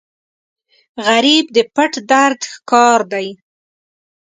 [1.07, 3.27] غریب د پټ درد ښکار دی